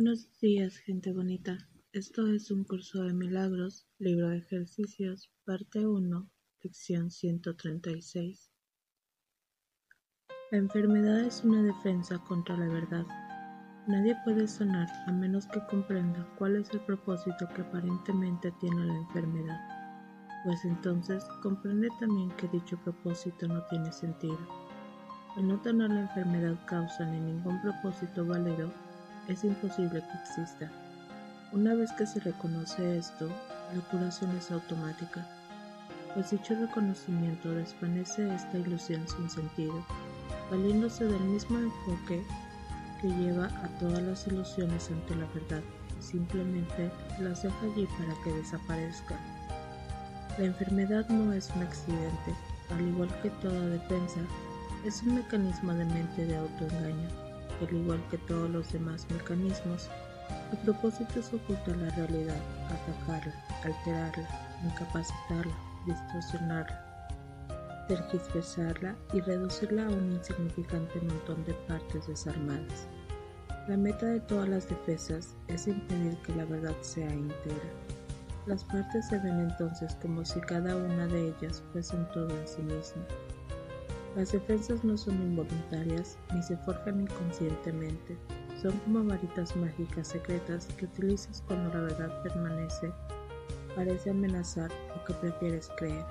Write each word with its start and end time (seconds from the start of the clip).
Buenos 0.00 0.30
días, 0.40 0.76
gente 0.76 1.12
bonita. 1.12 1.58
Esto 1.92 2.28
es 2.28 2.52
un 2.52 2.62
curso 2.62 3.02
de 3.02 3.12
milagros, 3.12 3.88
libro 3.98 4.28
de 4.28 4.38
ejercicios, 4.38 5.28
parte 5.44 5.88
1, 5.88 6.30
lección 6.62 7.10
136. 7.10 8.52
La 10.52 10.58
enfermedad 10.58 11.22
es 11.22 11.42
una 11.42 11.64
defensa 11.64 12.16
contra 12.28 12.56
la 12.56 12.68
verdad. 12.68 13.04
Nadie 13.88 14.14
puede 14.22 14.46
sanar 14.46 14.86
a 15.08 15.10
menos 15.10 15.48
que 15.48 15.66
comprenda 15.68 16.32
cuál 16.38 16.54
es 16.54 16.70
el 16.70 16.80
propósito 16.82 17.48
que 17.56 17.62
aparentemente 17.62 18.52
tiene 18.60 18.86
la 18.86 18.94
enfermedad, 18.94 19.58
pues 20.44 20.64
entonces 20.64 21.24
comprende 21.42 21.88
también 21.98 22.30
que 22.36 22.46
dicho 22.46 22.78
propósito 22.84 23.48
no 23.48 23.64
tiene 23.64 23.90
sentido. 23.90 24.38
Al 25.36 25.48
no 25.48 25.60
tener 25.60 25.90
la 25.90 26.02
enfermedad 26.02 26.56
causa 26.66 27.04
ni 27.04 27.18
ningún 27.18 27.60
propósito 27.62 28.24
válido, 28.24 28.72
es 29.28 29.44
imposible 29.44 30.02
que 30.02 30.18
exista. 30.18 30.70
Una 31.52 31.74
vez 31.74 31.92
que 31.92 32.06
se 32.06 32.20
reconoce 32.20 32.98
esto, 32.98 33.28
la 33.74 33.82
curación 33.90 34.36
es 34.36 34.50
automática, 34.50 35.26
pues 36.14 36.30
dicho 36.30 36.54
reconocimiento 36.54 37.50
desvanece 37.50 38.34
esta 38.34 38.58
ilusión 38.58 39.06
sin 39.06 39.30
sentido, 39.30 39.84
valiéndose 40.50 41.04
del 41.04 41.20
mismo 41.20 41.58
enfoque 41.58 42.24
que 43.00 43.08
lleva 43.08 43.46
a 43.46 43.68
todas 43.78 44.02
las 44.02 44.26
ilusiones 44.26 44.90
ante 44.90 45.14
la 45.14 45.26
verdad 45.26 45.62
simplemente 46.00 46.90
las 47.20 47.42
deja 47.42 47.56
allí 47.62 47.86
para 47.98 48.14
que 48.22 48.32
desaparezcan. 48.32 49.18
La 50.38 50.44
enfermedad 50.44 51.08
no 51.08 51.32
es 51.32 51.50
un 51.54 51.62
accidente, 51.62 52.34
al 52.70 52.88
igual 52.88 53.08
que 53.20 53.30
toda 53.30 53.66
defensa, 53.66 54.20
es 54.84 55.02
un 55.02 55.16
mecanismo 55.16 55.74
de 55.74 55.84
mente 55.84 56.26
de 56.26 56.36
autoengaño 56.36 57.27
al 57.60 57.74
igual 57.74 58.02
que 58.10 58.18
todos 58.18 58.50
los 58.50 58.72
demás 58.72 59.06
mecanismos, 59.10 59.88
el 60.52 60.58
propósito 60.58 61.20
es 61.20 61.32
ocultar 61.32 61.76
la 61.76 61.90
realidad, 61.90 62.40
atacarla, 62.66 63.34
alterarla, 63.64 64.28
incapacitarla, 64.64 65.54
distorsionarla, 65.86 67.06
tergiversarla 67.88 68.96
y 69.12 69.20
reducirla 69.20 69.86
a 69.86 69.90
un 69.90 70.12
insignificante 70.12 71.00
montón 71.00 71.44
de 71.44 71.54
partes 71.66 72.06
desarmadas. 72.06 72.86
La 73.68 73.76
meta 73.76 74.06
de 74.06 74.20
todas 74.20 74.48
las 74.48 74.68
defensas 74.68 75.34
es 75.48 75.66
impedir 75.66 76.16
que 76.22 76.34
la 76.34 76.44
verdad 76.44 76.76
sea 76.80 77.10
entera. 77.10 77.70
Las 78.46 78.64
partes 78.64 79.08
se 79.08 79.18
ven 79.18 79.40
entonces 79.40 79.94
como 80.00 80.24
si 80.24 80.40
cada 80.40 80.74
una 80.74 81.06
de 81.06 81.28
ellas 81.28 81.62
fuese 81.72 81.96
un 81.96 82.08
todo 82.12 82.30
en 82.30 82.48
sí 82.48 82.62
misma 82.62 83.04
las 84.18 84.32
defensas 84.32 84.82
no 84.82 84.96
son 84.98 85.14
involuntarias 85.22 86.18
ni 86.34 86.42
se 86.42 86.56
forjan 86.56 87.02
inconscientemente, 87.02 88.16
son 88.60 88.76
como 88.78 89.04
varitas 89.04 89.54
mágicas 89.54 90.08
secretas 90.08 90.66
que 90.76 90.86
utilizas 90.86 91.44
cuando 91.46 91.72
la 91.72 91.82
verdad 91.82 92.22
permanece, 92.24 92.92
parece 93.76 94.10
amenazar 94.10 94.72
o 94.96 95.04
que 95.04 95.14
prefieres 95.14 95.70
creer. 95.76 96.04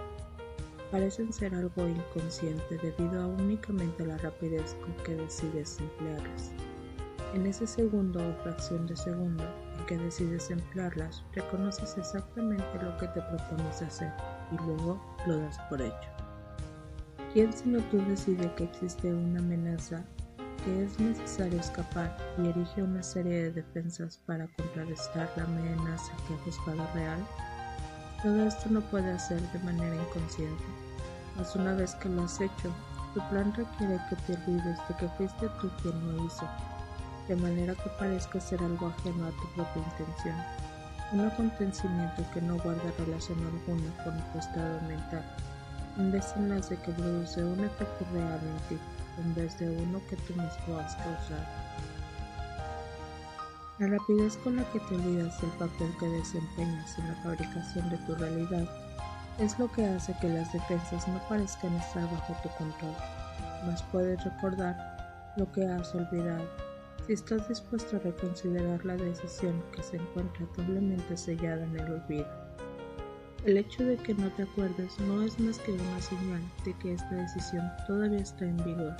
Parecen 0.89 1.33
ser 1.33 1.53
algo 1.53 1.85
inconsciente 1.85 2.77
debido 2.77 3.21
a 3.21 3.27
únicamente 3.27 4.05
la 4.05 4.17
rapidez 4.19 4.73
con 4.75 4.93
que 5.03 5.15
decides 5.15 5.77
emplearlas. 5.81 6.53
En 7.33 7.45
ese 7.45 7.67
segundo 7.67 8.25
o 8.25 8.43
fracción 8.43 8.87
de 8.87 8.95
segundo 8.95 9.43
en 9.77 9.85
que 9.85 9.97
decides 9.97 10.49
emplearlas, 10.49 11.25
reconoces 11.33 11.97
exactamente 11.97 12.81
lo 12.81 12.95
que 12.95 13.07
te 13.07 13.21
propones 13.21 13.81
hacer 13.81 14.13
y 14.53 14.55
luego 14.65 14.97
lo 15.27 15.39
das 15.39 15.59
por 15.69 15.81
hecho. 15.81 16.26
¿Quién 17.33 17.51
sino 17.51 17.79
tú 17.91 17.97
decide 18.07 18.51
que 18.55 18.63
existe 18.63 19.13
una 19.13 19.39
amenaza 19.39 20.01
que 20.63 20.83
es 20.85 20.97
necesario 20.97 21.59
escapar 21.59 22.15
y 22.37 22.47
erige 22.47 22.81
una 22.81 23.03
serie 23.03 23.43
de 23.43 23.51
defensas 23.51 24.17
para 24.25 24.47
contrarrestar 24.55 25.29
la 25.35 25.43
amenaza 25.43 26.13
que 26.25 26.33
ha 26.33 26.37
juzgado 26.37 26.87
real? 26.93 27.19
Todo 28.23 28.47
esto 28.47 28.69
no 28.69 28.81
puede 28.81 29.11
hacer 29.11 29.41
de 29.51 29.59
manera 29.59 29.95
inconsciente, 29.95 30.63
mas 31.35 31.53
una 31.55 31.73
vez 31.73 31.95
que 31.95 32.09
lo 32.09 32.23
has 32.23 32.39
hecho, 32.39 32.71
tu 33.13 33.19
plan 33.29 33.53
requiere 33.53 33.99
que 34.09 34.15
te 34.15 34.33
olvides 34.33 34.79
de 34.87 34.95
que 34.97 35.09
fuiste 35.09 35.49
tú 35.61 35.69
quien 35.81 36.17
lo 36.17 36.25
hizo, 36.25 36.47
de 37.27 37.35
manera 37.35 37.75
que 37.75 37.89
parezca 37.99 38.39
ser 38.39 38.63
algo 38.63 38.87
ajeno 38.87 39.27
a 39.27 39.31
tu 39.31 39.47
propia 39.53 39.83
intención, 39.83 40.35
un 41.11 41.27
acontecimiento 41.27 42.23
que 42.33 42.41
no 42.41 42.57
guarda 42.57 42.89
relación 42.97 43.37
alguna 43.45 44.03
con 44.03 44.31
tu 44.31 44.39
estado 44.39 44.81
mental 44.87 45.23
un 45.97 46.11
desenlace 46.11 46.77
que 46.77 46.91
produce 46.91 47.43
un 47.43 47.63
efecto 47.63 48.05
real 48.13 48.39
en 48.43 48.67
ti, 48.69 48.81
en 49.19 49.35
vez 49.35 49.57
de 49.59 49.69
uno 49.69 50.01
que 50.09 50.15
tú 50.17 50.33
mismo 50.33 50.77
has 50.79 50.95
causado. 50.95 51.45
La 53.79 53.87
rapidez 53.87 54.37
con 54.37 54.55
la 54.55 54.63
que 54.71 54.79
te 54.79 54.95
olvidas 54.95 55.39
del 55.41 55.51
papel 55.51 55.93
que 55.99 56.07
desempeñas 56.07 56.97
en 56.97 57.07
la 57.07 57.15
fabricación 57.21 57.89
de 57.89 57.97
tu 57.97 58.15
realidad 58.15 58.67
es 59.39 59.57
lo 59.59 59.71
que 59.71 59.85
hace 59.85 60.15
que 60.19 60.29
las 60.29 60.51
defensas 60.51 61.07
no 61.07 61.19
parezcan 61.29 61.75
estar 61.75 62.03
bajo 62.03 62.33
tu 62.41 62.49
control, 62.57 62.95
mas 63.65 63.83
puedes 63.91 64.23
recordar 64.23 65.33
lo 65.37 65.51
que 65.51 65.65
has 65.65 65.93
olvidado 65.93 66.47
si 67.05 67.13
estás 67.13 67.47
dispuesto 67.47 67.95
a 67.95 67.99
reconsiderar 67.99 68.83
la 68.83 68.97
decisión 68.97 69.63
que 69.71 69.81
se 69.83 69.97
encuentra 69.97 70.45
doblemente 70.57 71.15
sellada 71.15 71.63
en 71.63 71.79
el 71.79 71.93
olvido. 71.93 72.46
El 73.45 73.57
hecho 73.57 73.85
de 73.85 73.95
que 73.97 74.13
no 74.13 74.29
te 74.31 74.43
acuerdes 74.43 74.99
no 75.01 75.21
es 75.21 75.39
más 75.39 75.59
que 75.59 75.71
una 75.71 76.01
señal 76.01 76.41
de 76.65 76.73
que 76.79 76.93
esta 76.93 77.15
decisión 77.15 77.69
todavía 77.85 78.19
está 78.19 78.45
en 78.45 78.57
vigor, 78.57 78.95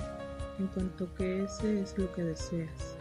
en 0.58 0.68
cuanto 0.68 1.12
que 1.14 1.44
ese 1.44 1.80
es 1.82 1.98
lo 1.98 2.10
que 2.14 2.22
deseas. 2.22 2.96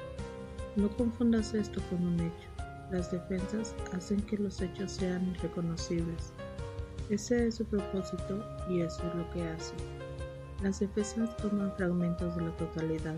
No 0.76 0.90
confundas 0.90 1.54
esto 1.54 1.82
con 1.90 2.06
un 2.06 2.20
hecho. 2.20 2.50
Las 2.92 3.12
defensas 3.12 3.76
hacen 3.94 4.22
que 4.22 4.38
los 4.38 4.62
hechos 4.62 4.92
sean 4.92 5.28
irreconocibles. 5.30 6.34
Ese 7.10 7.48
es 7.48 7.56
su 7.56 7.66
propósito 7.66 8.44
y 8.70 8.82
eso 8.82 9.08
es 9.08 9.16
lo 9.16 9.30
que 9.32 9.44
hacen. 9.48 9.78
Las 10.64 10.80
defensas 10.80 11.36
toman 11.38 11.72
fragmentos 11.78 12.36
de 12.36 12.42
la 12.42 12.58
totalidad, 12.58 13.18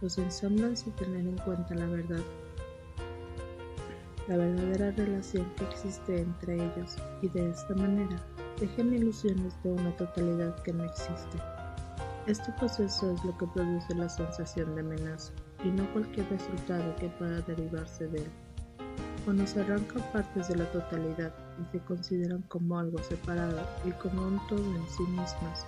los 0.00 0.18
ensamblan 0.18 0.76
sin 0.76 0.92
tener 0.94 1.26
en 1.26 1.38
cuenta 1.38 1.74
la 1.74 1.86
verdad 1.86 2.22
la 4.28 4.36
verdadera 4.36 4.90
relación 4.92 5.46
que 5.56 5.64
existe 5.64 6.20
entre 6.20 6.54
ellos 6.54 6.96
y 7.22 7.28
de 7.28 7.50
esta 7.50 7.74
manera 7.74 8.16
dejan 8.60 8.92
ilusiones 8.92 9.54
de 9.62 9.70
una 9.70 9.96
totalidad 9.96 10.54
que 10.62 10.72
no 10.72 10.84
existe. 10.84 11.38
Este 12.26 12.50
proceso 12.52 13.12
es 13.12 13.24
lo 13.24 13.36
que 13.38 13.46
produce 13.46 13.94
la 13.94 14.08
sensación 14.08 14.74
de 14.74 14.80
amenaza 14.80 15.32
y 15.62 15.68
no 15.68 15.88
cualquier 15.92 16.28
resultado 16.28 16.96
que 16.96 17.08
pueda 17.10 17.40
derivarse 17.42 18.08
de 18.08 18.18
él. 18.18 18.30
Cuando 19.24 19.46
se 19.46 19.60
arrancan 19.60 20.02
partes 20.12 20.48
de 20.48 20.56
la 20.56 20.70
totalidad 20.72 21.32
y 21.60 21.70
se 21.70 21.84
consideran 21.84 22.42
como 22.42 22.78
algo 22.78 22.98
separado 23.02 23.60
y 23.84 23.90
como 23.92 24.26
un 24.26 24.40
todo 24.48 24.64
en 24.64 24.88
sí 24.88 25.02
mismas, 25.04 25.64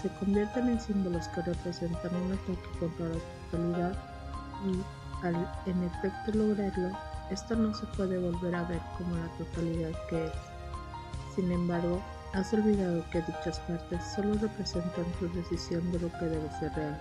se 0.00 0.08
convierten 0.18 0.68
en 0.68 0.80
símbolos 0.80 1.28
que 1.28 1.42
representan 1.42 2.14
un 2.16 2.32
ataque 2.32 2.78
contra 2.80 3.06
la 3.08 3.14
totalidad 3.50 3.96
y, 4.66 5.24
al 5.24 5.34
en 5.66 5.82
efecto 5.84 6.32
lograrlo, 6.32 6.90
esto 7.32 7.56
no 7.56 7.74
se 7.74 7.86
puede 7.86 8.18
volver 8.18 8.54
a 8.54 8.64
ver 8.64 8.80
como 8.98 9.16
la 9.16 9.28
totalidad 9.38 9.92
que 10.08 10.26
es. 10.26 10.32
Sin 11.34 11.50
embargo, 11.50 12.02
has 12.34 12.52
olvidado 12.52 13.04
que 13.10 13.22
dichas 13.22 13.58
partes 13.60 14.00
solo 14.14 14.34
representan 14.34 15.06
tu 15.18 15.32
decisión 15.32 15.90
de 15.92 16.00
lo 16.00 16.12
que 16.18 16.26
debe 16.26 16.50
ser 16.58 16.72
real, 16.74 17.00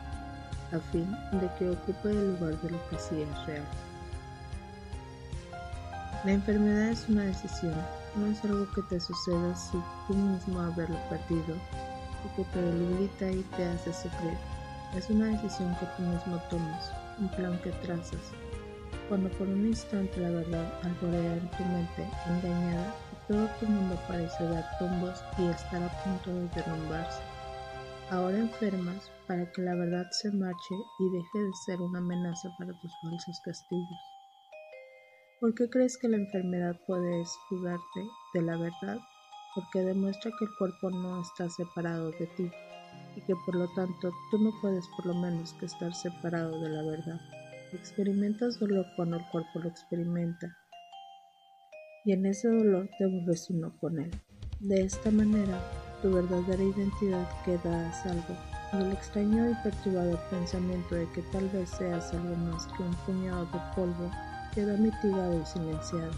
a 0.72 0.80
fin 0.92 1.12
de 1.34 1.50
que 1.58 1.70
ocupe 1.70 2.10
el 2.10 2.34
lugar 2.34 2.60
de 2.62 2.72
lo 2.72 2.90
que 2.90 2.98
sí 2.98 3.22
es 3.22 3.46
real. 3.46 3.66
La 6.24 6.32
enfermedad 6.32 6.90
es 6.90 7.10
una 7.10 7.24
decisión, 7.24 7.76
no 8.16 8.28
es 8.28 8.44
algo 8.46 8.72
que 8.74 8.82
te 8.84 9.00
suceda 9.00 9.56
si 9.56 9.78
tú 10.08 10.14
mismo 10.14 10.60
haberlo 10.62 10.98
perdido 11.10 11.56
y 12.26 12.36
que 12.36 12.44
te 12.52 12.62
debilita 12.62 13.32
y 13.32 13.42
te 13.58 13.66
hace 13.66 13.94
sufrir. 13.94 14.38
Es 14.96 15.10
una 15.10 15.28
decisión 15.28 15.76
que 15.80 15.88
tú 15.98 16.04
mismo 16.04 16.38
tomas, 16.50 16.92
un 17.20 17.30
plan 17.30 17.60
que 17.64 17.72
trazas, 17.72 18.34
cuando 19.12 19.30
por 19.32 19.46
un 19.46 19.68
instante 19.68 20.22
la 20.22 20.30
verdad 20.30 20.74
alborea 20.84 21.34
en 21.34 21.52
tu 21.52 21.66
mente 21.66 22.08
engañada 22.30 22.96
y 23.12 23.28
todo 23.28 23.46
tu 23.60 23.66
mundo 23.66 24.00
parece 24.08 24.42
dar 24.46 24.64
tumbos 24.80 25.22
y 25.38 25.48
estar 25.48 25.84
a 25.84 25.90
punto 26.02 26.34
de 26.34 26.48
derrumbarse. 26.56 27.22
Ahora 28.10 28.38
enfermas 28.38 29.12
para 29.28 29.52
que 29.52 29.64
la 29.64 29.76
verdad 29.76 30.08
se 30.12 30.32
marche 30.32 30.76
y 31.00 31.10
deje 31.10 31.40
de 31.40 31.52
ser 31.66 31.82
una 31.82 32.00
amenaza 32.00 32.56
para 32.58 32.72
tus 32.80 32.94
falsos 33.02 33.42
castigos. 33.42 34.00
¿Por 35.42 35.56
qué 35.56 35.70
crees 35.70 35.98
que 35.98 36.08
la 36.08 36.16
enfermedad 36.16 36.80
puede 36.88 37.22
escudarte 37.22 38.08
de 38.34 38.42
la 38.44 38.56
verdad? 38.56 38.98
Porque 39.56 39.80
demuestra 39.80 40.32
que 40.40 40.46
el 40.46 40.56
cuerpo 40.58 40.90
no 40.90 41.20
está 41.20 41.50
separado 41.50 42.12
de 42.12 42.28
ti 42.38 42.50
y 43.18 43.22
que 43.24 43.36
por 43.46 43.56
lo 43.56 43.68
tanto 43.74 44.10
tú 44.30 44.38
no 44.38 44.52
puedes 44.62 44.88
por 44.96 45.06
lo 45.08 45.16
menos 45.16 45.54
estar 45.62 45.94
separado 45.94 46.58
de 46.62 46.70
la 46.70 46.84
verdad. 46.84 47.41
Experimentas 47.74 48.60
dolor 48.60 48.86
cuando 48.98 49.16
el 49.16 49.26
cuerpo 49.28 49.60
lo 49.60 49.70
experimenta 49.70 50.58
y 52.04 52.12
en 52.12 52.26
ese 52.26 52.50
dolor 52.50 52.90
te 52.98 53.06
vuelves 53.06 53.50
uno 53.50 53.74
con 53.80 53.98
él. 53.98 54.12
De 54.60 54.82
esta 54.82 55.10
manera, 55.10 55.58
tu 56.02 56.12
verdadera 56.12 56.62
identidad 56.62 57.30
queda 57.46 57.88
a 57.88 57.94
salvo 57.94 58.36
y 58.74 58.78
el 58.78 58.92
extraño 58.92 59.50
y 59.50 59.56
perturbador 59.64 60.20
pensamiento 60.30 60.96
de 60.96 61.10
que 61.14 61.22
tal 61.32 61.48
vez 61.50 61.70
seas 61.70 62.14
algo 62.14 62.36
más 62.36 62.68
que 62.68 62.84
un 62.84 62.94
puñado 63.06 63.46
de 63.46 63.60
polvo 63.74 64.12
queda 64.54 64.76
mitigado 64.76 65.42
y 65.42 65.46
silenciado. 65.46 66.12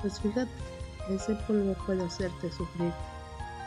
Pues 0.00 0.18
fíjate, 0.20 0.50
ese 1.08 1.36
polvo 1.46 1.74
puede 1.86 2.04
hacerte 2.04 2.50
sufrir, 2.50 2.92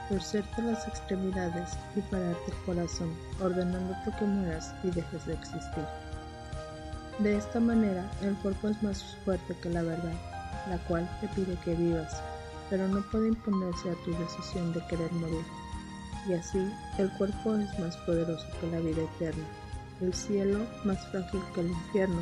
torcerte 0.10 0.62
las 0.62 0.86
extremidades 0.90 1.72
y 1.96 2.02
pararte 2.02 2.52
el 2.52 2.66
corazón, 2.66 3.16
ordenándote 3.42 4.12
que 4.20 4.26
mueras 4.26 4.76
y 4.84 4.92
dejes 4.92 5.26
de 5.26 5.34
existir. 5.36 5.86
De 7.20 7.38
esta 7.38 7.60
manera, 7.60 8.10
el 8.22 8.36
cuerpo 8.38 8.70
es 8.70 8.82
más 8.82 9.04
fuerte 9.24 9.56
que 9.62 9.70
la 9.70 9.84
verdad, 9.84 10.14
la 10.70 10.78
cual 10.88 11.10
te 11.20 11.28
pide 11.30 11.56
que 11.64 11.76
vivas, 11.76 12.22
pero 12.70 12.88
no 12.88 13.02
puede 13.12 13.28
imponerse 13.28 13.92
a 13.92 13.96
tu 14.04 14.12
decisión 14.12 14.74
de 14.74 14.86
querer 14.88 15.12
morir. 15.14 15.46
Y 16.28 16.34
así, 16.34 16.72
el 16.98 17.12
cuerpo 17.18 17.56
es 17.56 17.80
más 17.80 17.98
poderoso 17.98 18.46
que 18.60 18.68
la 18.68 18.80
vida 18.80 19.04
eterna, 19.04 19.44
el 20.02 20.14
cielo 20.14 20.60
más 20.84 21.06
frágil 21.08 21.42
que 21.54 21.62
el 21.62 21.68
infierno, 21.68 22.22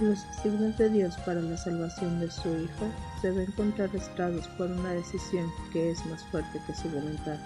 los 0.00 0.18
signos 0.42 0.76
de 0.76 0.90
Dios 0.90 1.16
para 1.24 1.40
la 1.40 1.56
salvación 1.56 2.20
de 2.20 2.30
su 2.30 2.48
Hijo 2.48 2.86
se 3.22 3.30
ven 3.30 3.50
contrarrestados 3.52 4.46
por 4.48 4.70
una 4.70 4.92
decisión 4.92 5.50
que 5.72 5.90
es 5.90 6.04
más 6.06 6.22
fuerte 6.24 6.60
que 6.66 6.74
su 6.74 6.90
voluntad. 6.90 7.38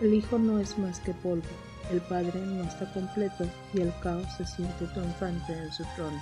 El 0.00 0.14
Hijo 0.14 0.38
no 0.38 0.60
es 0.60 0.78
más 0.78 1.00
que 1.00 1.12
polvo, 1.14 1.42
el 1.92 2.00
Padre 2.00 2.40
no 2.46 2.64
está 2.64 2.90
completo 2.92 3.44
y 3.74 3.80
el 3.80 3.92
caos 4.02 4.26
se 4.36 4.46
siente 4.46 4.86
triunfante 4.86 5.52
en 5.52 5.72
su 5.72 5.84
trono. 5.94 6.20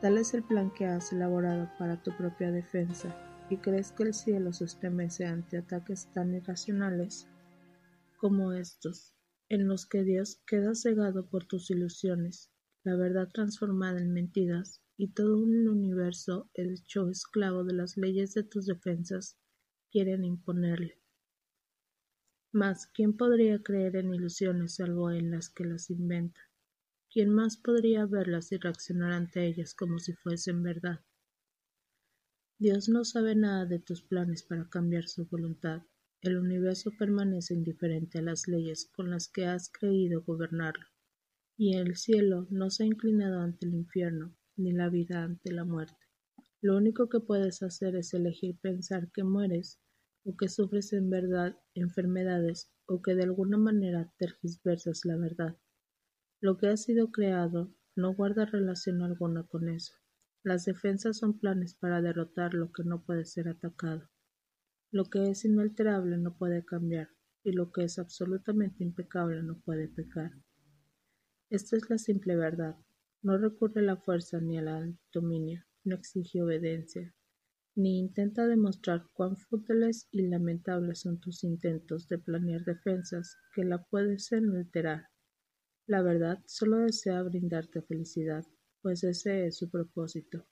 Tal 0.00 0.18
es 0.18 0.34
el 0.34 0.42
plan 0.42 0.70
que 0.70 0.86
has 0.86 1.12
elaborado 1.12 1.68
para 1.78 2.02
tu 2.02 2.16
propia 2.16 2.50
defensa, 2.50 3.14
y 3.50 3.56
crees 3.56 3.92
que 3.92 4.02
el 4.02 4.14
cielo 4.14 4.52
se 4.52 4.64
estremece 4.64 5.26
ante 5.26 5.58
ataques 5.58 6.08
tan 6.12 6.34
irracionales 6.34 7.26
como 8.18 8.52
estos 8.52 9.14
en 9.48 9.66
los 9.66 9.86
que 9.86 10.04
Dios 10.04 10.42
queda 10.46 10.74
cegado 10.74 11.26
por 11.28 11.46
tus 11.46 11.70
ilusiones, 11.70 12.50
la 12.84 12.96
verdad 12.96 13.28
transformada 13.32 14.00
en 14.00 14.12
mentiras, 14.12 14.82
y 14.96 15.12
todo 15.12 15.38
un 15.38 15.68
universo 15.68 16.50
hecho 16.54 17.08
esclavo 17.08 17.64
de 17.64 17.74
las 17.74 17.96
leyes 17.96 18.34
de 18.34 18.42
tus 18.42 18.66
defensas, 18.66 19.38
quieren 19.90 20.24
imponerle. 20.24 20.97
Mas, 22.52 22.86
¿quién 22.86 23.14
podría 23.14 23.62
creer 23.62 23.96
en 23.96 24.14
ilusiones 24.14 24.76
salvo 24.76 25.10
en 25.10 25.30
las 25.30 25.50
que 25.50 25.64
las 25.64 25.90
inventa? 25.90 26.40
¿Quién 27.10 27.30
más 27.30 27.58
podría 27.58 28.06
verlas 28.06 28.52
y 28.52 28.56
reaccionar 28.56 29.12
ante 29.12 29.46
ellas 29.46 29.74
como 29.74 29.98
si 29.98 30.14
fuesen 30.14 30.62
verdad? 30.62 31.00
Dios 32.58 32.88
no 32.88 33.04
sabe 33.04 33.34
nada 33.34 33.66
de 33.66 33.78
tus 33.78 34.02
planes 34.02 34.42
para 34.42 34.68
cambiar 34.68 35.08
su 35.08 35.26
voluntad, 35.26 35.82
el 36.22 36.38
universo 36.38 36.90
permanece 36.98 37.54
indiferente 37.54 38.18
a 38.18 38.22
las 38.22 38.48
leyes 38.48 38.90
con 38.96 39.10
las 39.10 39.28
que 39.28 39.46
has 39.46 39.70
creído 39.70 40.22
gobernarlo, 40.22 40.86
y 41.56 41.76
el 41.76 41.96
cielo 41.96 42.46
no 42.50 42.70
se 42.70 42.82
ha 42.82 42.86
inclinado 42.86 43.40
ante 43.40 43.66
el 43.66 43.74
infierno, 43.74 44.34
ni 44.56 44.72
la 44.72 44.88
vida 44.88 45.22
ante 45.22 45.52
la 45.52 45.64
muerte. 45.64 46.06
Lo 46.60 46.76
único 46.76 47.08
que 47.08 47.20
puedes 47.20 47.62
hacer 47.62 47.94
es 47.94 48.12
elegir 48.14 48.58
pensar 48.60 49.10
que 49.12 49.22
mueres, 49.22 49.78
o 50.28 50.36
que 50.36 50.48
sufres 50.50 50.92
en 50.92 51.08
verdad 51.08 51.56
enfermedades, 51.72 52.70
o 52.84 53.00
que 53.00 53.14
de 53.14 53.22
alguna 53.22 53.56
manera 53.56 54.12
tergiversas 54.18 55.06
la 55.06 55.16
verdad. 55.16 55.56
Lo 56.38 56.58
que 56.58 56.68
ha 56.68 56.76
sido 56.76 57.10
creado 57.10 57.74
no 57.96 58.14
guarda 58.14 58.44
relación 58.44 59.00
alguna 59.00 59.44
con 59.44 59.70
eso. 59.70 59.94
Las 60.42 60.66
defensas 60.66 61.16
son 61.16 61.38
planes 61.38 61.74
para 61.74 62.02
derrotar 62.02 62.52
lo 62.52 62.72
que 62.72 62.84
no 62.84 63.06
puede 63.06 63.24
ser 63.24 63.48
atacado. 63.48 64.10
Lo 64.90 65.06
que 65.06 65.30
es 65.30 65.46
inalterable 65.46 66.18
no 66.18 66.36
puede 66.36 66.62
cambiar, 66.62 67.08
y 67.42 67.52
lo 67.52 67.72
que 67.72 67.84
es 67.84 67.98
absolutamente 67.98 68.84
impecable 68.84 69.42
no 69.42 69.58
puede 69.60 69.88
pecar. 69.88 70.32
Esta 71.48 71.78
es 71.78 71.88
la 71.88 71.96
simple 71.96 72.36
verdad. 72.36 72.76
No 73.22 73.38
recurre 73.38 73.80
a 73.80 73.84
la 73.84 73.96
fuerza 73.96 74.42
ni 74.42 74.58
al 74.58 74.98
dominio, 75.10 75.64
no 75.84 75.94
exige 75.94 76.42
obediencia, 76.42 77.14
ni 77.78 78.00
intenta 78.00 78.44
demostrar 78.48 79.06
cuán 79.12 79.36
fútiles 79.36 80.08
y 80.10 80.26
lamentables 80.26 80.98
son 80.98 81.20
tus 81.20 81.44
intentos 81.44 82.08
de 82.08 82.18
planear 82.18 82.64
defensas 82.64 83.36
que 83.54 83.62
la 83.62 83.84
puedes 83.84 84.32
alterar. 84.32 85.06
La 85.86 86.02
verdad 86.02 86.42
solo 86.44 86.78
desea 86.78 87.22
brindarte 87.22 87.80
felicidad, 87.82 88.44
pues 88.82 89.04
ese 89.04 89.46
es 89.46 89.58
su 89.58 89.70
propósito. 89.70 90.44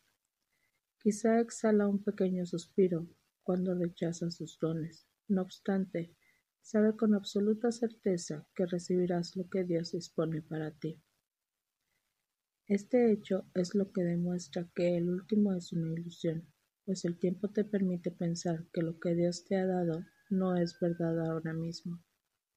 Quizá 1.00 1.40
exhala 1.40 1.88
un 1.88 2.04
pequeño 2.04 2.46
suspiro, 2.46 3.08
cuando 3.42 3.74
rechaza 3.74 4.30
sus 4.30 4.56
dones. 4.60 5.08
No 5.26 5.42
obstante, 5.42 6.14
sabe 6.62 6.94
con 6.94 7.12
absoluta 7.16 7.72
certeza 7.72 8.46
que 8.54 8.66
recibirás 8.66 9.34
lo 9.34 9.48
que 9.48 9.64
Dios 9.64 9.90
dispone 9.90 10.42
para 10.42 10.70
ti. 10.70 11.02
Este 12.68 13.10
hecho 13.10 13.48
es 13.52 13.74
lo 13.74 13.90
que 13.90 14.04
demuestra 14.04 14.70
que 14.76 14.96
el 14.96 15.08
último 15.08 15.52
es 15.52 15.72
una 15.72 15.92
ilusión, 15.92 16.46
pues 16.86 17.04
el 17.04 17.18
tiempo 17.18 17.48
te 17.48 17.64
permite 17.64 18.12
pensar 18.12 18.64
que 18.72 18.80
lo 18.80 19.00
que 19.00 19.16
Dios 19.16 19.44
te 19.44 19.56
ha 19.56 19.66
dado 19.66 20.04
no 20.30 20.56
es 20.56 20.78
verdad 20.80 21.20
ahora 21.28 21.52
mismo, 21.52 22.00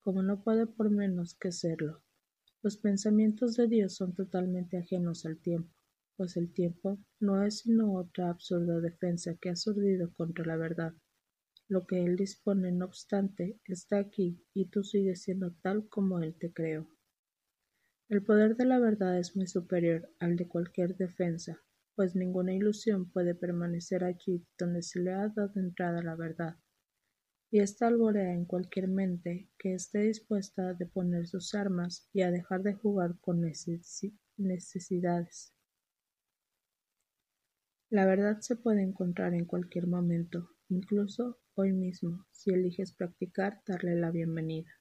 como 0.01 0.21
no 0.21 0.43
puede 0.43 0.67
por 0.67 0.91
menos 0.91 1.33
que 1.33 1.51
serlo. 1.51 2.03
Los 2.61 2.77
pensamientos 2.77 3.55
de 3.55 3.67
Dios 3.67 3.95
son 3.95 4.13
totalmente 4.13 4.77
ajenos 4.77 5.25
al 5.25 5.39
tiempo, 5.39 5.73
pues 6.15 6.37
el 6.37 6.53
tiempo 6.53 6.99
no 7.19 7.43
es 7.43 7.61
sino 7.61 7.95
otra 7.95 8.29
absurda 8.29 8.79
defensa 8.79 9.35
que 9.41 9.49
ha 9.49 9.55
surdido 9.55 10.13
contra 10.13 10.45
la 10.45 10.57
verdad. 10.57 10.93
Lo 11.67 11.87
que 11.87 12.03
él 12.03 12.15
dispone, 12.15 12.71
no 12.71 12.85
obstante, 12.85 13.59
está 13.65 13.97
aquí 13.97 14.45
y 14.53 14.69
tú 14.69 14.83
sigues 14.83 15.23
siendo 15.23 15.55
tal 15.63 15.87
como 15.89 16.19
él 16.19 16.35
te 16.39 16.53
creó. 16.53 16.87
El 18.09 18.23
poder 18.23 18.55
de 18.57 18.65
la 18.65 18.79
verdad 18.79 19.17
es 19.17 19.35
muy 19.35 19.47
superior 19.47 20.11
al 20.19 20.35
de 20.35 20.47
cualquier 20.47 20.97
defensa, 20.97 21.61
pues 21.99 22.15
ninguna 22.15 22.53
ilusión 22.53 23.11
puede 23.11 23.35
permanecer 23.35 24.05
allí 24.05 24.47
donde 24.57 24.81
se 24.83 25.01
le 25.01 25.11
ha 25.11 25.27
dado 25.27 25.59
entrada 25.59 26.01
la 26.01 26.15
verdad, 26.15 26.55
y 27.51 27.59
ésta 27.59 27.87
alborea 27.87 28.33
en 28.33 28.45
cualquier 28.45 28.87
mente 28.87 29.49
que 29.57 29.73
esté 29.73 30.03
dispuesta 30.03 30.69
a 30.69 30.73
deponer 30.75 31.27
sus 31.27 31.53
armas 31.53 32.07
y 32.13 32.21
a 32.21 32.31
dejar 32.31 32.63
de 32.63 32.73
jugar 32.73 33.19
con 33.19 33.41
necesidades. 33.41 35.53
La 37.89 38.05
verdad 38.05 38.39
se 38.39 38.55
puede 38.55 38.81
encontrar 38.81 39.33
en 39.33 39.43
cualquier 39.43 39.85
momento, 39.85 40.51
incluso 40.69 41.41
hoy 41.55 41.73
mismo, 41.73 42.25
si 42.31 42.53
eliges 42.53 42.93
practicar 42.93 43.61
darle 43.67 43.97
la 43.97 44.09
bienvenida. 44.09 44.71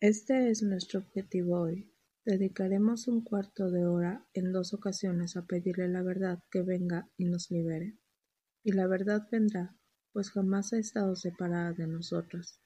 Este 0.00 0.50
es 0.50 0.64
nuestro 0.64 0.98
objetivo 0.98 1.60
hoy. 1.60 1.91
Dedicaremos 2.24 3.08
un 3.08 3.22
cuarto 3.22 3.70
de 3.70 3.86
hora 3.86 4.26
en 4.32 4.52
dos 4.52 4.74
ocasiones 4.74 5.36
a 5.36 5.46
pedirle 5.46 5.88
la 5.88 6.02
verdad 6.02 6.42
que 6.50 6.62
venga 6.62 7.08
y 7.16 7.24
nos 7.24 7.50
libere. 7.50 7.98
Y 8.64 8.72
la 8.72 8.86
verdad 8.86 9.28
vendrá, 9.30 9.76
pues 10.12 10.30
jamás 10.30 10.72
ha 10.72 10.78
estado 10.78 11.16
separada 11.16 11.72
de 11.72 11.86
nosotros. 11.86 12.60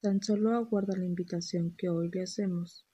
Tan 0.00 0.22
solo 0.22 0.54
aguarda 0.54 0.96
la 0.96 1.04
invitación 1.04 1.74
que 1.76 1.88
hoy 1.88 2.10
le 2.12 2.22
hacemos 2.22 2.88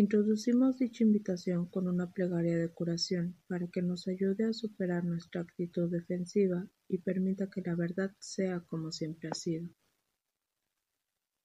Introducimos 0.00 0.78
dicha 0.78 1.02
invitación 1.02 1.66
con 1.66 1.88
una 1.88 2.12
plegaria 2.12 2.56
de 2.56 2.72
curación 2.72 3.36
para 3.48 3.66
que 3.66 3.82
nos 3.82 4.06
ayude 4.06 4.44
a 4.44 4.52
superar 4.52 5.04
nuestra 5.04 5.40
actitud 5.40 5.90
defensiva 5.90 6.68
y 6.86 6.98
permita 6.98 7.50
que 7.50 7.62
la 7.62 7.74
verdad 7.74 8.12
sea 8.20 8.60
como 8.60 8.92
siempre 8.92 9.28
ha 9.28 9.34
sido. 9.34 9.68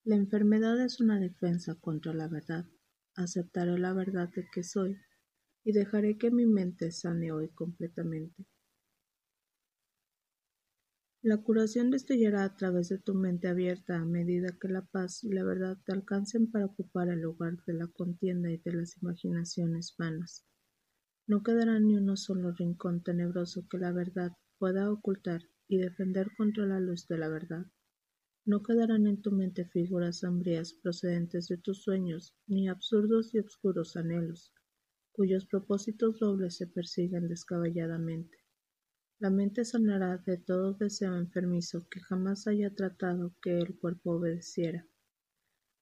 La 0.03 0.17
enfermedad 0.17 0.79
es 0.85 0.99
una 0.99 1.19
defensa 1.19 1.73
contra 1.81 2.13
la 2.13 2.27
verdad. 2.27 2.67
Aceptaré 3.15 3.77
la 3.77 3.93
verdad 3.93 4.29
de 4.29 4.47
que 4.51 4.63
soy 4.63 4.97
y 5.63 5.71
dejaré 5.71 6.17
que 6.17 6.31
mi 6.31 6.45
mente 6.45 6.91
sane 6.91 7.31
hoy 7.31 7.49
completamente. 7.49 8.45
La 11.21 11.37
curación 11.37 11.89
destellará 11.89 12.43
a 12.43 12.55
través 12.55 12.89
de 12.89 12.97
tu 12.97 13.13
mente 13.13 13.47
abierta 13.47 13.97
a 13.97 14.03
medida 14.03 14.57
que 14.59 14.67
la 14.67 14.81
paz 14.81 15.23
y 15.23 15.29
la 15.29 15.43
verdad 15.43 15.77
te 15.85 15.93
alcancen 15.93 16.51
para 16.51 16.65
ocupar 16.65 17.07
el 17.07 17.21
lugar 17.21 17.63
de 17.65 17.73
la 17.75 17.87
contienda 17.87 18.51
y 18.51 18.57
de 18.57 18.73
las 18.73 18.97
imaginaciones 19.01 19.95
vanas. 19.97 20.43
No 21.27 21.41
quedará 21.41 21.79
ni 21.79 21.95
uno 21.95 22.17
solo 22.17 22.51
rincón 22.51 23.03
tenebroso 23.03 23.67
que 23.69 23.77
la 23.77 23.93
verdad 23.93 24.33
pueda 24.59 24.91
ocultar 24.91 25.43
y 25.69 25.77
defender 25.77 26.27
contra 26.35 26.65
la 26.65 26.81
luz 26.81 27.07
de 27.07 27.17
la 27.17 27.29
verdad. 27.29 27.67
No 28.45 28.61
quedarán 28.61 29.07
en 29.07 29.21
tu 29.21 29.31
mente 29.31 29.63
figuras 29.63 30.17
sombrías 30.17 30.73
procedentes 30.73 31.47
de 31.47 31.57
tus 31.57 31.81
sueños, 31.81 32.35
ni 32.45 32.67
absurdos 32.67 33.33
y 33.33 33.39
obscuros 33.39 33.95
anhelos, 33.95 34.53
cuyos 35.13 35.45
propósitos 35.45 36.19
dobles 36.19 36.57
se 36.57 36.67
persiguen 36.67 37.29
descabelladamente. 37.29 38.37
La 39.19 39.29
mente 39.29 39.63
sanará 39.63 40.17
de 40.17 40.37
todo 40.37 40.73
deseo 40.73 41.15
enfermizo 41.15 41.87
que 41.89 42.01
jamás 42.01 42.45
haya 42.45 42.75
tratado 42.75 43.33
que 43.41 43.57
el 43.57 43.77
cuerpo 43.79 44.17
obedeciera. 44.17 44.85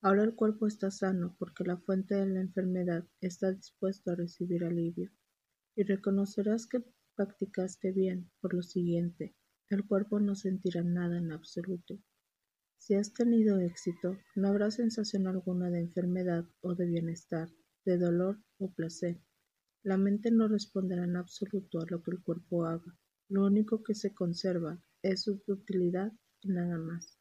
Ahora 0.04 0.24
el 0.24 0.36
cuerpo 0.36 0.68
está 0.68 0.92
sano 0.92 1.36
porque 1.40 1.64
la 1.64 1.78
fuente 1.78 2.14
de 2.14 2.28
la 2.28 2.42
enfermedad 2.42 3.08
está 3.22 3.52
dispuesto 3.52 4.12
a 4.12 4.16
recibir 4.16 4.64
alivio. 4.64 5.12
Y 5.76 5.82
reconocerás 5.82 6.68
que 6.68 6.84
practicaste 7.16 7.92
bien, 7.92 8.30
por 8.40 8.54
lo 8.54 8.62
siguiente, 8.62 9.36
el 9.70 9.84
cuerpo 9.88 10.20
no 10.20 10.36
sentirá 10.36 10.84
nada 10.84 11.18
en 11.18 11.32
absoluto. 11.32 11.98
Si 12.84 12.96
has 12.96 13.14
tenido 13.14 13.60
éxito, 13.60 14.18
no 14.36 14.48
habrá 14.48 14.72
sensación 14.72 15.28
alguna 15.28 15.70
de 15.70 15.82
enfermedad 15.82 16.46
o 16.62 16.74
de 16.74 16.88
bienestar, 16.88 17.48
de 17.86 18.00
dolor 18.00 18.40
o 18.58 18.74
placer. 18.74 19.22
La 19.84 19.98
mente 19.98 20.32
no 20.32 20.48
responderá 20.48 21.04
en 21.04 21.16
absoluto 21.16 21.80
a 21.80 21.86
lo 21.88 22.02
que 22.02 22.10
el 22.10 22.24
cuerpo 22.24 22.66
haga. 22.66 22.98
Lo 23.30 23.46
único 23.46 23.84
que 23.84 23.94
se 23.94 24.16
conserva 24.16 24.84
es 25.04 25.22
su 25.22 25.44
utilidad 25.46 26.12
y 26.42 26.50
nada 26.50 26.80
más. 26.80 27.20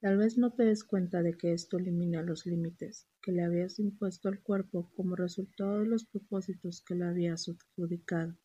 Tal 0.00 0.16
vez 0.16 0.38
no 0.38 0.52
te 0.52 0.64
des 0.64 0.84
cuenta 0.84 1.22
de 1.22 1.36
que 1.36 1.52
esto 1.52 1.78
elimina 1.78 2.22
los 2.22 2.46
límites 2.46 3.08
que 3.20 3.32
le 3.32 3.42
habías 3.42 3.80
impuesto 3.80 4.28
al 4.28 4.44
cuerpo 4.44 4.92
como 4.94 5.16
resultado 5.16 5.80
de 5.80 5.86
los 5.86 6.04
propósitos 6.04 6.82
que 6.82 6.94
le 6.94 7.06
habías 7.06 7.48
adjudicado. 7.48 8.38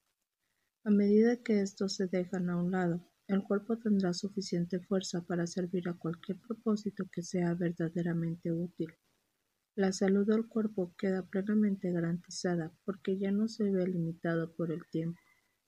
A 0.84 0.90
medida 0.90 1.44
que 1.44 1.62
estos 1.62 1.94
se 1.94 2.08
dejan 2.08 2.50
a 2.50 2.58
un 2.58 2.72
lado, 2.72 3.08
el 3.28 3.44
cuerpo 3.44 3.78
tendrá 3.78 4.14
suficiente 4.14 4.80
fuerza 4.80 5.22
para 5.22 5.46
servir 5.48 5.90
a 5.90 5.94
cualquier 5.94 6.38
propósito 6.40 7.06
que 7.12 7.22
sea 7.22 7.54
verdaderamente 7.56 8.54
útil. 8.54 8.94
La 9.76 9.92
salud 9.92 10.26
del 10.26 10.48
cuerpo 10.48 10.96
queda 10.98 11.24
plenamente 11.24 11.92
garantizada 11.92 12.72
porque 12.86 13.18
ya 13.18 13.32
no 13.32 13.50
se 13.50 13.70
ve 13.70 13.86
limitado 13.86 14.56
por 14.56 14.72
el 14.72 14.82
tiempo, 14.90 15.20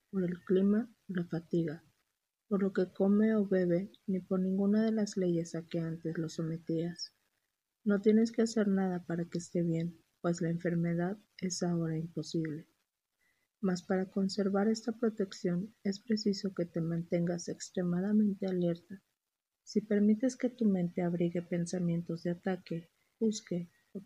por 0.09 0.23
el 0.23 0.39
clima 0.45 0.89
la 1.07 1.25
fatiga, 1.25 1.83
por 2.47 2.63
lo 2.63 2.71
que 2.71 2.91
come 2.93 3.35
o 3.35 3.45
bebe, 3.45 3.91
ni 4.07 4.21
por 4.21 4.39
ninguna 4.39 4.81
de 4.83 4.93
las 4.93 5.17
leyes 5.17 5.53
a 5.53 5.67
que 5.67 5.79
antes 5.79 6.17
lo 6.17 6.29
sometías. 6.29 7.13
No 7.83 7.99
tienes 7.99 8.31
que 8.31 8.41
hacer 8.41 8.69
nada 8.69 9.03
para 9.05 9.25
que 9.25 9.37
esté 9.37 9.63
bien, 9.63 9.99
pues 10.21 10.41
la 10.41 10.49
enfermedad 10.49 11.17
es 11.37 11.61
ahora 11.61 11.97
imposible. 11.97 12.68
Mas 13.61 13.83
para 13.83 14.05
conservar 14.05 14.67
esta 14.67 14.93
protección 14.93 15.75
es 15.83 15.99
preciso 15.99 16.53
que 16.53 16.65
te 16.65 16.81
mantengas 16.81 17.49
extremadamente 17.49 18.47
alerta. 18.47 19.01
Si 19.63 19.81
permites 19.81 20.35
que 20.37 20.49
tu 20.49 20.65
mente 20.65 21.01
abrigue 21.01 21.41
pensamientos 21.41 22.23
de 22.23 22.31
ataque, 22.31 22.89
busque 23.19 23.69
o 23.93 24.01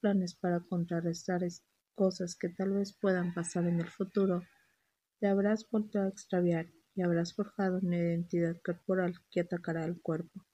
planes 0.00 0.34
para 0.34 0.60
contrarrestar 0.60 1.40
cosas 1.94 2.36
que 2.36 2.48
tal 2.48 2.74
vez 2.74 2.92
puedan 2.92 3.34
pasar 3.34 3.66
en 3.66 3.80
el 3.80 3.88
futuro, 3.88 4.42
te 5.20 5.26
habrás 5.26 5.68
vuelto 5.70 6.00
a 6.00 6.08
extraviar 6.08 6.66
y 6.94 7.02
habrás 7.02 7.34
forjado 7.34 7.78
una 7.82 7.96
identidad 7.96 8.56
corporal 8.64 9.14
que 9.30 9.40
atacará 9.40 9.84
al 9.84 10.00
cuerpo, 10.00 10.46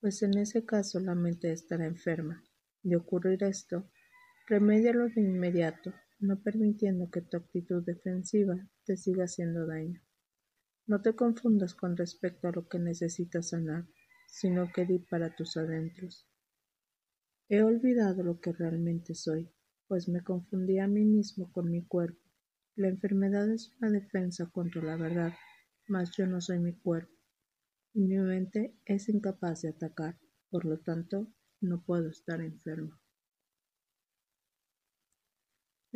pues 0.00 0.22
en 0.22 0.38
ese 0.38 0.64
caso 0.64 0.98
la 1.00 1.14
mente 1.14 1.52
estará 1.52 1.86
enferma. 1.86 2.42
De 2.82 2.96
ocurrir 2.96 3.42
esto, 3.42 3.90
remédialo 4.46 5.08
de 5.08 5.20
inmediato, 5.20 5.92
no 6.18 6.40
permitiendo 6.42 7.10
que 7.10 7.20
tu 7.20 7.36
actitud 7.36 7.84
defensiva 7.84 8.56
te 8.84 8.96
siga 8.96 9.24
haciendo 9.24 9.66
daño. 9.66 10.00
No 10.86 11.02
te 11.02 11.14
confundas 11.14 11.74
con 11.74 11.96
respecto 11.96 12.48
a 12.48 12.52
lo 12.52 12.68
que 12.68 12.78
necesitas 12.78 13.50
sanar, 13.50 13.86
sino 14.28 14.70
que 14.72 14.86
di 14.86 14.98
para 14.98 15.34
tus 15.34 15.56
adentros. 15.56 16.28
He 17.48 17.62
olvidado 17.62 18.22
lo 18.22 18.40
que 18.40 18.52
realmente 18.52 19.14
soy, 19.14 19.50
pues 19.88 20.08
me 20.08 20.22
confundí 20.22 20.78
a 20.78 20.88
mí 20.88 21.04
mismo 21.04 21.52
con 21.52 21.70
mi 21.70 21.84
cuerpo. 21.84 22.20
La 22.76 22.88
enfermedad 22.88 23.50
es 23.50 23.72
una 23.80 23.90
defensa 23.90 24.50
contra 24.50 24.82
la 24.82 24.96
verdad, 24.96 25.32
mas 25.88 26.10
yo 26.16 26.26
no 26.26 26.40
soy 26.40 26.58
mi 26.58 26.74
cuerpo, 26.74 27.12
y 27.94 28.00
mi 28.00 28.18
mente 28.18 28.76
es 28.84 29.08
incapaz 29.08 29.62
de 29.62 29.70
atacar, 29.70 30.18
por 30.50 30.64
lo 30.64 30.78
tanto, 30.80 31.32
no 31.60 31.82
puedo 31.84 32.10
estar 32.10 32.40
enfermo. 32.40 32.98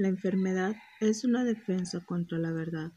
La 0.01 0.09
enfermedad 0.09 0.77
es 1.01 1.25
una 1.25 1.45
defensa 1.45 2.01
contra 2.01 2.39
la 2.39 2.53
verdad. 2.53 2.91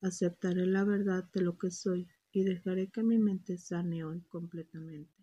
Aceptaré 0.00 0.66
la 0.66 0.82
verdad 0.82 1.22
de 1.32 1.40
lo 1.40 1.56
que 1.56 1.70
soy 1.70 2.08
y 2.32 2.42
dejaré 2.42 2.88
que 2.88 3.04
mi 3.04 3.16
mente 3.16 3.58
sane 3.58 4.02
hoy 4.02 4.22
completamente. 4.22 5.17